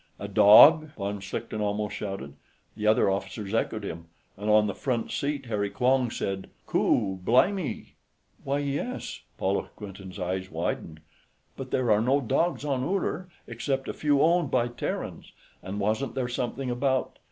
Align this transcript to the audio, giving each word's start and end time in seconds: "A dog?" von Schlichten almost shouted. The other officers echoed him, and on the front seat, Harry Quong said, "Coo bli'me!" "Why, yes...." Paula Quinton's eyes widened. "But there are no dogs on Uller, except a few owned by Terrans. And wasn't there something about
"A 0.17 0.27
dog?" 0.27 0.89
von 0.97 1.19
Schlichten 1.19 1.61
almost 1.61 1.95
shouted. 1.95 2.33
The 2.75 2.87
other 2.87 3.07
officers 3.11 3.53
echoed 3.53 3.83
him, 3.83 4.05
and 4.35 4.49
on 4.49 4.65
the 4.65 4.73
front 4.73 5.11
seat, 5.11 5.45
Harry 5.45 5.69
Quong 5.69 6.09
said, 6.09 6.49
"Coo 6.65 7.19
bli'me!" 7.23 7.91
"Why, 8.43 8.57
yes...." 8.57 9.21
Paula 9.37 9.69
Quinton's 9.75 10.17
eyes 10.17 10.49
widened. 10.49 11.01
"But 11.55 11.69
there 11.69 11.91
are 11.91 12.01
no 12.01 12.19
dogs 12.19 12.65
on 12.65 12.83
Uller, 12.83 13.29
except 13.45 13.87
a 13.87 13.93
few 13.93 14.23
owned 14.23 14.49
by 14.49 14.69
Terrans. 14.69 15.33
And 15.61 15.79
wasn't 15.79 16.15
there 16.15 16.27
something 16.27 16.71
about 16.71 17.19